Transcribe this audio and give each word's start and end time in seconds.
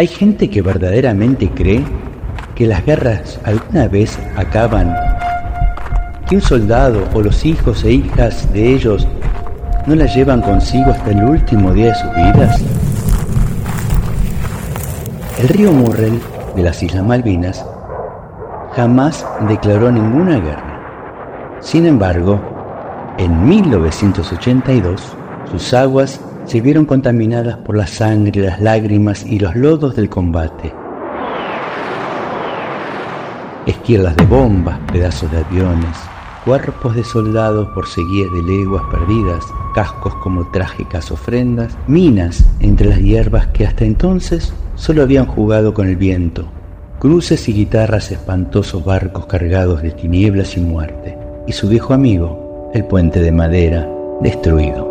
Hay 0.00 0.06
gente 0.06 0.48
que 0.48 0.62
verdaderamente 0.62 1.50
cree 1.50 1.84
que 2.54 2.66
las 2.66 2.86
guerras 2.86 3.38
alguna 3.44 3.86
vez 3.86 4.18
acaban, 4.34 4.96
que 6.26 6.36
un 6.36 6.40
soldado 6.40 7.06
o 7.12 7.20
los 7.20 7.44
hijos 7.44 7.84
e 7.84 7.92
hijas 7.92 8.50
de 8.54 8.72
ellos 8.72 9.06
no 9.86 9.94
las 9.94 10.16
llevan 10.16 10.40
consigo 10.40 10.90
hasta 10.90 11.10
el 11.10 11.22
último 11.22 11.74
día 11.74 11.88
de 11.88 11.94
sus 11.96 12.14
vidas. 12.14 12.62
El 15.38 15.48
río 15.48 15.70
Murrell 15.70 16.18
de 16.56 16.62
las 16.62 16.82
Islas 16.82 17.04
Malvinas 17.04 17.62
jamás 18.74 19.26
declaró 19.50 19.92
ninguna 19.92 20.40
guerra. 20.40 21.58
Sin 21.60 21.84
embargo, 21.84 22.40
en 23.18 23.46
1982 23.46 25.14
sus 25.50 25.74
aguas 25.74 26.22
se 26.50 26.60
vieron 26.60 26.84
contaminadas 26.84 27.58
por 27.58 27.76
la 27.76 27.86
sangre, 27.86 28.42
las 28.42 28.60
lágrimas 28.60 29.24
y 29.24 29.38
los 29.38 29.54
lodos 29.54 29.94
del 29.94 30.08
combate. 30.08 30.74
Esquirlas 33.66 34.16
de 34.16 34.26
bombas, 34.26 34.80
pedazos 34.90 35.30
de 35.30 35.38
aviones, 35.38 35.96
cuerpos 36.44 36.96
de 36.96 37.04
soldados 37.04 37.68
por 37.68 37.86
seguir 37.86 38.28
de 38.30 38.42
leguas 38.42 38.82
perdidas, 38.90 39.44
cascos 39.76 40.12
como 40.16 40.50
trágicas 40.50 41.12
ofrendas, 41.12 41.78
minas 41.86 42.44
entre 42.58 42.88
las 42.88 42.98
hierbas 42.98 43.46
que 43.48 43.64
hasta 43.64 43.84
entonces 43.84 44.52
solo 44.74 45.02
habían 45.02 45.26
jugado 45.26 45.72
con 45.72 45.86
el 45.86 45.94
viento, 45.94 46.50
cruces 46.98 47.48
y 47.48 47.52
guitarras 47.52 48.10
espantosos 48.10 48.84
barcos 48.84 49.26
cargados 49.26 49.82
de 49.82 49.92
tinieblas 49.92 50.56
y 50.56 50.60
muerte, 50.60 51.16
y 51.46 51.52
su 51.52 51.68
viejo 51.68 51.94
amigo, 51.94 52.72
el 52.74 52.84
puente 52.86 53.20
de 53.20 53.30
madera, 53.30 53.88
destruido. 54.20 54.89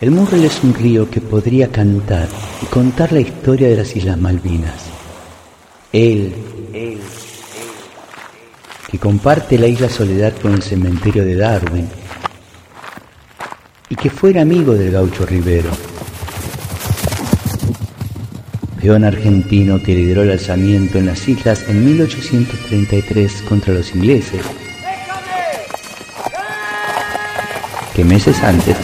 El 0.00 0.12
Murrell 0.12 0.44
es 0.44 0.62
un 0.62 0.74
río 0.74 1.10
que 1.10 1.20
podría 1.20 1.72
cantar 1.72 2.28
y 2.62 2.66
contar 2.66 3.10
la 3.10 3.18
historia 3.18 3.68
de 3.68 3.78
las 3.78 3.96
Islas 3.96 4.16
Malvinas. 4.16 4.84
Él, 5.92 6.32
él, 6.72 7.00
que 8.88 8.98
comparte 9.00 9.58
la 9.58 9.66
isla 9.66 9.88
Soledad 9.88 10.34
con 10.40 10.52
el 10.52 10.62
cementerio 10.62 11.24
de 11.24 11.34
Darwin 11.34 11.88
y 13.88 13.96
que 13.96 14.08
fuera 14.08 14.42
amigo 14.42 14.74
del 14.74 14.92
gaucho 14.92 15.26
Rivero. 15.26 15.70
Peón 18.80 19.02
argentino 19.02 19.82
que 19.82 19.96
lideró 19.96 20.22
el 20.22 20.30
alzamiento 20.30 20.98
en 20.98 21.06
las 21.06 21.26
islas 21.26 21.64
en 21.66 21.84
1833 21.84 23.42
contra 23.42 23.74
los 23.74 23.92
ingleses, 23.92 24.42
que 27.96 28.04
meses 28.04 28.40
antes 28.44 28.76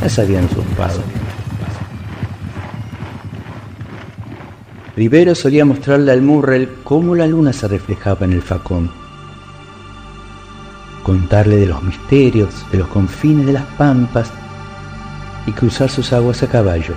las 0.00 0.18
habían 0.18 0.44
usurpado. 0.44 1.02
Rivero 4.96 5.34
solía 5.34 5.64
mostrarle 5.64 6.10
al 6.10 6.22
Murrell 6.22 6.68
cómo 6.82 7.14
la 7.14 7.26
luna 7.26 7.52
se 7.52 7.68
reflejaba 7.68 8.26
en 8.26 8.32
el 8.32 8.42
facón, 8.42 8.90
contarle 11.04 11.56
de 11.56 11.66
los 11.66 11.82
misterios, 11.82 12.66
de 12.72 12.78
los 12.78 12.88
confines 12.88 13.46
de 13.46 13.52
las 13.52 13.64
pampas 13.76 14.30
y 15.46 15.52
cruzar 15.52 15.88
sus 15.88 16.12
aguas 16.12 16.42
a 16.42 16.48
caballo. 16.48 16.94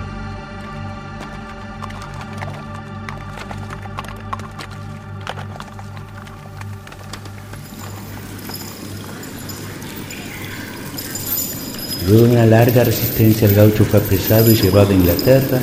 Luego 12.06 12.26
de 12.26 12.32
una 12.32 12.46
larga 12.46 12.84
resistencia 12.84 13.46
el 13.46 13.54
gaucho 13.54 13.84
fue 13.84 14.00
apresado 14.00 14.50
y 14.50 14.56
llevado 14.56 14.90
a 14.90 14.94
Inglaterra, 14.94 15.60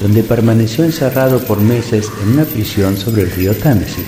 donde 0.00 0.22
permaneció 0.22 0.84
encerrado 0.84 1.38
por 1.44 1.60
meses 1.60 2.10
en 2.22 2.32
una 2.32 2.44
prisión 2.44 2.96
sobre 2.96 3.22
el 3.22 3.30
río 3.30 3.54
Támesis. 3.54 4.06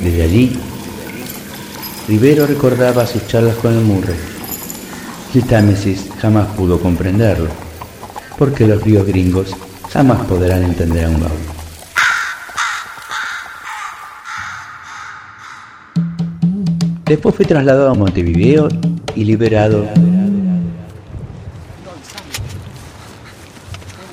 Desde 0.00 0.22
allí, 0.22 0.58
Rivero 2.06 2.46
recordaba 2.46 3.06
sus 3.06 3.26
charlas 3.26 3.56
con 3.56 3.72
el 3.72 3.80
Murray. 3.80 4.16
El 5.34 5.44
Támesis 5.44 6.04
jamás 6.20 6.48
pudo 6.54 6.78
comprenderlo, 6.78 7.48
porque 8.38 8.66
los 8.66 8.82
ríos 8.82 9.06
gringos 9.06 9.56
jamás 9.90 10.26
podrán 10.26 10.62
entender 10.62 11.06
a 11.06 11.08
un 11.08 11.20
gaucho. 11.20 11.53
Después 17.04 17.34
fue 17.34 17.44
trasladado 17.44 17.90
a 17.90 17.94
Montevideo 17.94 18.68
y 19.14 19.24
liberado. 19.24 19.86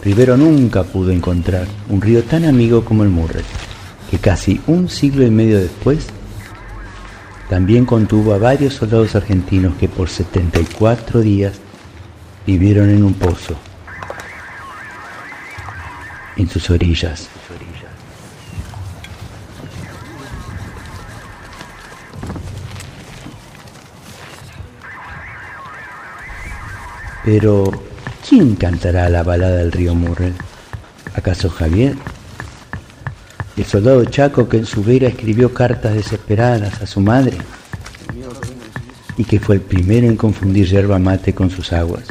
Rivero 0.03 0.35
nunca 0.35 0.83
pudo 0.83 1.11
encontrar 1.11 1.67
un 1.87 2.01
río 2.01 2.23
tan 2.23 2.43
amigo 2.43 2.83
como 2.83 3.03
el 3.03 3.09
Murray, 3.09 3.45
que 4.09 4.17
casi 4.17 4.59
un 4.67 4.89
siglo 4.89 5.25
y 5.25 5.29
medio 5.29 5.59
después 5.59 6.07
también 7.49 7.85
contuvo 7.85 8.33
a 8.33 8.37
varios 8.37 8.73
soldados 8.73 9.15
argentinos 9.15 9.75
que 9.75 9.87
por 9.87 10.09
74 10.09 11.21
días 11.21 11.59
vivieron 12.45 12.89
en 12.89 13.03
un 13.03 13.13
pozo, 13.13 13.55
en 16.35 16.49
sus 16.49 16.69
orillas. 16.69 17.29
Pero, 27.23 27.71
¿quién 28.27 28.55
cantará 28.55 29.07
la 29.09 29.23
balada 29.23 29.57
del 29.57 29.71
río 29.71 29.93
Murrell? 29.93 30.33
¿Acaso 31.13 31.49
Javier? 31.49 31.95
El 33.57 33.65
soldado 33.65 34.03
Chaco 34.05 34.49
que 34.49 34.57
en 34.57 34.65
su 34.65 34.83
vera 34.83 35.07
escribió 35.07 35.53
cartas 35.53 35.93
desesperadas 35.93 36.81
a 36.81 36.87
su 36.87 36.99
madre 36.99 37.37
y 39.17 39.23
que 39.23 39.39
fue 39.39 39.55
el 39.55 39.61
primero 39.61 40.07
en 40.07 40.15
confundir 40.15 40.67
yerba 40.67 40.97
mate 40.97 41.35
con 41.35 41.51
sus 41.51 41.73
aguas. 41.73 42.05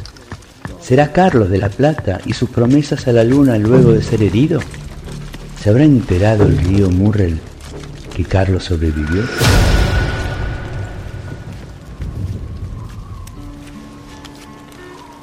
¿Será 0.81 1.13
Carlos 1.13 1.51
de 1.51 1.59
la 1.59 1.69
Plata 1.69 2.21
y 2.25 2.35
sus 2.35 2.51
promesas 2.51 3.09
a 3.09 3.13
la 3.13 3.25
luna 3.25 3.59
luego 3.59 3.93
de 3.93 4.03
ser 4.03 4.23
herido? 4.23 4.61
¿Se 5.63 5.71
habrá 5.71 5.85
enterado 5.85 6.45
el 6.45 6.57
río 6.59 6.91
Murrell 6.91 7.41
que 8.15 8.25
Carlos 8.25 8.65
sobrevivió? 8.65 9.23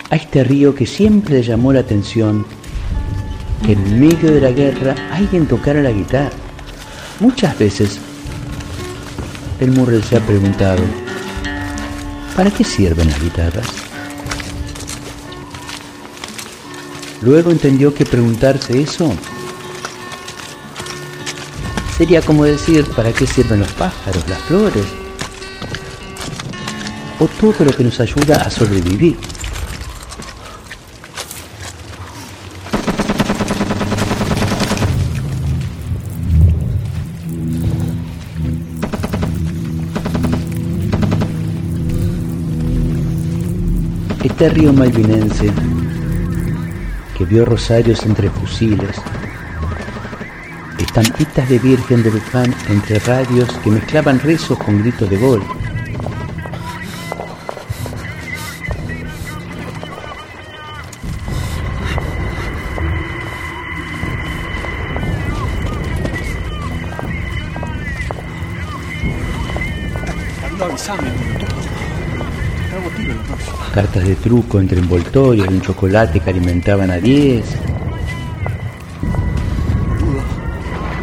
A 0.09 0.15
este 0.15 0.43
río 0.43 0.73
que 0.73 0.85
siempre 0.85 1.35
le 1.35 1.43
llamó 1.43 1.73
la 1.73 1.81
atención 1.81 2.45
que 3.65 3.73
en 3.73 3.99
medio 3.99 4.31
de 4.31 4.41
la 4.41 4.51
guerra 4.51 4.95
alguien 5.11 5.47
tocara 5.47 5.81
la 5.81 5.91
guitarra. 5.91 6.35
Muchas 7.19 7.57
veces 7.57 7.99
el 9.59 9.71
Murrell 9.71 10.03
se 10.03 10.17
ha 10.17 10.19
preguntado, 10.19 10.83
¿para 12.35 12.51
qué 12.51 12.63
sirven 12.63 13.09
las 13.09 13.21
guitarras? 13.21 13.67
Luego 17.21 17.51
entendió 17.51 17.93
que 17.93 18.05
preguntarse 18.05 18.79
eso 18.79 19.11
sería 21.97 22.21
como 22.21 22.43
decir, 22.43 22.85
¿para 22.95 23.11
qué 23.11 23.25
sirven 23.25 23.61
los 23.61 23.71
pájaros, 23.71 24.23
las 24.29 24.37
flores? 24.43 24.85
O 27.19 27.25
todo 27.25 27.65
lo 27.65 27.71
que 27.71 27.83
nos 27.83 27.99
ayuda 27.99 28.35
a 28.35 28.51
sobrevivir. 28.51 29.17
Este 44.27 44.49
río 44.49 44.73
malvinense 44.73 45.49
que 47.17 47.23
vio 47.23 47.45
rosarios 47.45 48.05
entre 48.05 48.29
fusiles, 48.29 48.97
estampitas 50.77 51.47
de 51.47 51.57
Virgen 51.57 52.03
de 52.03 52.11
Luján 52.11 52.53
entre 52.67 52.99
radios 52.99 53.49
que 53.63 53.71
mezclaban 53.71 54.19
rezos 54.19 54.57
con 54.59 54.79
gritos 54.81 55.09
de 55.09 55.17
gol. 55.17 55.41
Cartas 73.73 74.07
de 74.07 74.15
truco 74.15 74.59
entre 74.59 74.79
envoltorios 74.79 75.47
y 75.49 75.53
un 75.53 75.61
chocolate 75.61 76.19
que 76.19 76.29
alimentaban 76.29 76.89
a 76.91 76.97
10. 76.97 77.45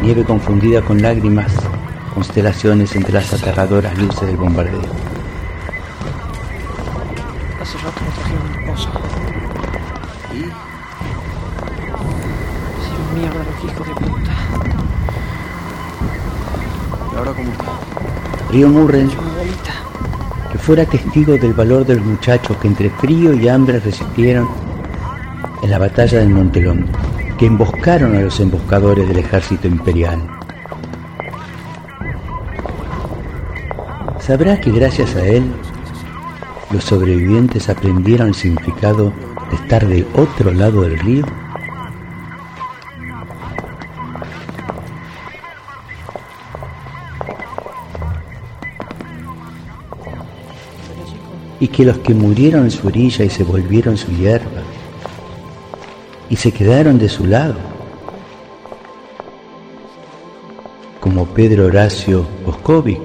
nieve 0.05 0.23
confundida 0.23 0.83
con 0.83 1.01
lágrimas, 1.01 1.51
constelaciones 2.13 2.95
entre 2.95 3.13
las 3.13 3.33
aterradoras 3.33 3.97
luces 3.97 4.27
del 4.27 4.37
bombardeo. 4.37 4.81
Hace 7.59 7.77
rato 7.79 8.01
no 8.05 8.11
trajeron 8.11 8.51
mi 8.51 8.57
esposa. 8.69 8.89
¿Y? 10.31 10.41
Sí, 12.83 12.93
mierda, 13.15 13.39
los 13.39 13.63
hijos 13.71 13.87
de 13.87 13.93
puta. 13.95 14.33
¿Y 17.11 17.17
ahora 17.17 17.31
cómo 17.31 17.51
está? 17.51 17.71
Río 18.51 18.69
Murren, 18.69 19.09
fuera 20.65 20.83
testigo 20.83 21.37
del 21.37 21.53
valor 21.53 21.85
de 21.85 21.93
los 21.93 22.03
muchachos 22.03 22.57
que 22.57 22.67
entre 22.67 22.89
frío 22.89 23.35
y 23.35 23.47
hambre 23.47 23.79
resistieron 23.79 24.49
en 25.61 25.69
la 25.69 25.77
batalla 25.77 26.17
del 26.17 26.29
Montelón, 26.29 26.87
que 27.37 27.45
emboscaron 27.45 28.15
a 28.15 28.21
los 28.21 28.39
emboscadores 28.39 29.07
del 29.07 29.19
ejército 29.19 29.67
imperial. 29.67 30.27
¿Sabrá 34.19 34.59
que 34.59 34.71
gracias 34.71 35.15
a 35.15 35.27
él 35.27 35.43
los 36.71 36.83
sobrevivientes 36.83 37.69
aprendieron 37.69 38.29
el 38.29 38.33
significado 38.33 39.13
de 39.51 39.57
estar 39.57 39.85
del 39.87 40.07
otro 40.15 40.51
lado 40.51 40.81
del 40.81 40.97
río? 40.97 41.44
Y 51.59 51.67
que 51.67 51.85
los 51.85 51.97
que 51.99 52.13
murieron 52.13 52.63
en 52.63 52.71
su 52.71 52.87
orilla 52.87 53.25
y 53.25 53.29
se 53.29 53.43
volvieron 53.43 53.97
su 53.97 54.11
hierba 54.11 54.61
y 56.29 56.35
se 56.35 56.51
quedaron 56.51 56.97
de 56.97 57.09
su 57.09 57.25
lado, 57.25 57.55
como 60.99 61.25
Pedro 61.27 61.67
Horacio 61.67 62.25
Boscovi, 62.45 62.97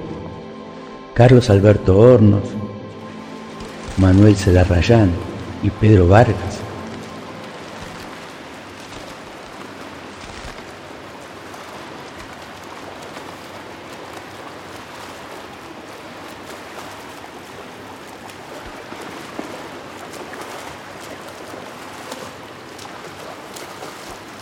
Carlos 1.13 1.49
Alberto 1.49 1.97
Hornos, 1.99 2.43
Manuel 3.97 4.35
Celarrayán 4.35 5.11
y 5.61 5.69
Pedro 5.69 6.07
Vargas. 6.07 6.70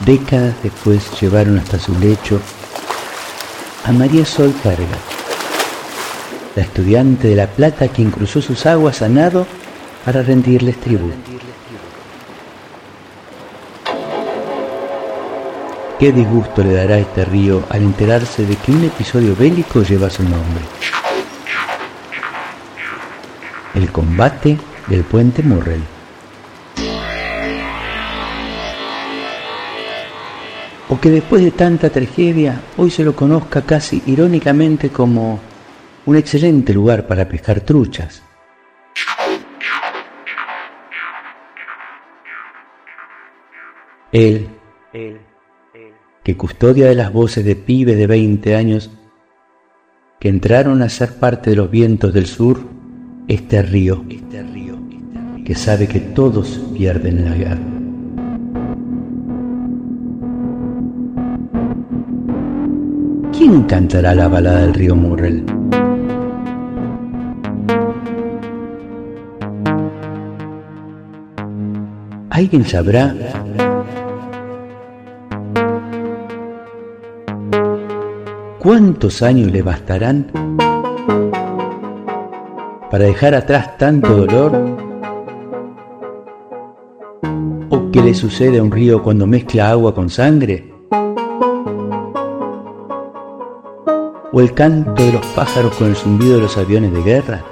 Décadas 0.10 0.56
después 0.64 1.22
llevaron 1.22 1.60
hasta 1.60 1.78
su 1.78 1.94
lecho 2.00 2.42
a 3.86 3.92
María 3.92 4.26
Sol 4.26 4.52
Carga, 4.64 4.98
la 6.56 6.64
estudiante 6.64 7.28
de 7.28 7.36
La 7.36 7.46
Plata 7.46 7.90
quien 7.90 8.10
cruzó 8.10 8.42
sus 8.42 8.66
aguas 8.66 9.04
a 9.04 9.08
nado 9.08 9.46
para 10.04 10.24
rendirles 10.24 10.82
tributo. 10.82 11.16
Qué 16.00 16.12
disgusto 16.12 16.64
le 16.64 16.74
dará 16.74 16.98
este 16.98 17.24
río 17.26 17.64
al 17.70 17.84
enterarse 17.84 18.48
de 18.48 18.56
que 18.56 18.72
un 18.72 18.86
episodio 18.86 19.36
bélico 19.36 19.84
lleva 19.84 20.10
su 20.10 20.24
nombre. 20.24 20.64
El 23.76 23.92
combate 23.92 24.58
del 24.88 25.04
puente 25.04 25.44
Murrell. 25.44 25.99
O 30.90 31.00
que 31.00 31.12
después 31.12 31.44
de 31.44 31.52
tanta 31.52 31.90
tragedia 31.90 32.62
hoy 32.78 32.90
se 32.90 33.04
lo 33.04 33.16
conozca 33.16 33.62
casi 33.62 34.02
irónicamente 34.08 34.90
como 34.90 35.40
un 36.06 36.16
excelente 36.16 36.74
lugar 36.74 37.06
para 37.06 37.30
pescar 37.30 37.62
truchas. 37.62 38.24
Él, 44.12 44.50
que 46.24 46.36
custodia 46.36 46.88
de 46.88 46.96
las 46.96 47.14
voces 47.14 47.46
de 47.46 47.56
pibes 47.56 47.96
de 47.96 48.08
20 48.08 48.56
años 48.56 48.90
que 50.20 50.30
entraron 50.30 50.82
a 50.82 50.90
ser 50.90 51.14
parte 51.20 51.52
de 51.52 51.56
los 51.56 51.70
vientos 51.70 52.12
del 52.12 52.26
sur, 52.26 52.60
este 53.28 53.62
río, 53.62 54.04
que 55.46 55.56
sabe 55.56 55.88
que 55.88 56.00
todos 56.00 56.60
pierden 56.76 57.20
en 57.20 57.26
la 57.26 57.36
guerra. 57.36 57.79
¿Quién 63.40 63.64
cantará 63.64 64.14
la 64.14 64.28
balada 64.28 64.64
del 64.64 64.74
río 64.74 64.98
Murrell? 64.98 65.46
¿Alguien 72.32 72.66
sabrá? 72.66 73.16
¿Cuántos 78.60 79.22
años 79.22 79.50
le 79.54 79.62
bastarán 79.62 80.28
para 82.92 83.06
dejar 83.06 83.36
atrás 83.36 83.78
tanto 83.78 84.18
dolor? 84.18 84.52
¿O 87.70 87.90
qué 87.90 88.02
le 88.02 88.14
sucede 88.14 88.60
a 88.60 88.64
un 88.64 88.72
río 88.72 89.02
cuando 89.02 89.26
mezcla 89.26 89.70
agua 89.70 89.96
con 89.96 90.10
sangre? 90.10 90.69
El 94.42 94.54
canto 94.54 95.04
de 95.04 95.14
los 95.14 95.26
pájaros 95.28 95.76
con 95.76 95.88
el 95.88 95.96
zumbido 95.96 96.36
de 96.36 96.42
los 96.42 96.58
aviones 96.58 96.94
de 96.94 97.02
guerra? 97.02 97.44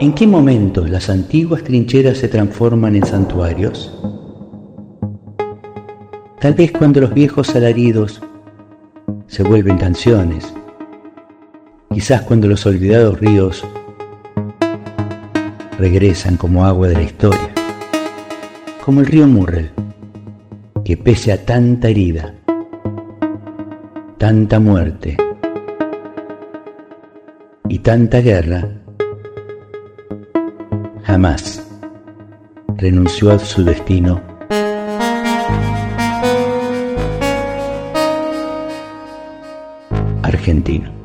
¿En 0.00 0.14
qué 0.14 0.26
momento 0.26 0.86
las 0.86 1.10
antiguas 1.10 1.64
trincheras 1.64 2.18
se 2.18 2.28
transforman 2.28 2.94
en 2.94 3.04
santuarios? 3.04 3.92
Tal 6.40 6.54
vez 6.54 6.70
cuando 6.70 7.00
los 7.00 7.12
viejos 7.12 7.54
alaridos 7.56 8.22
se 9.26 9.42
vuelven 9.42 9.76
canciones, 9.76 10.54
quizás 11.92 12.22
cuando 12.22 12.46
los 12.46 12.64
olvidados 12.64 13.18
ríos 13.18 13.64
regresan 15.78 16.36
como 16.36 16.64
agua 16.64 16.88
de 16.88 16.94
la 16.94 17.02
historia 17.02 17.57
como 18.88 19.00
el 19.00 19.06
río 19.06 19.26
Murrell, 19.26 19.70
que 20.82 20.96
pese 20.96 21.30
a 21.30 21.44
tanta 21.44 21.90
herida, 21.90 22.34
tanta 24.16 24.58
muerte 24.58 25.14
y 27.68 27.80
tanta 27.80 28.22
guerra, 28.22 28.66
jamás 31.04 31.70
renunció 32.78 33.32
a 33.32 33.38
su 33.38 33.62
destino 33.62 34.22
argentino. 40.22 40.97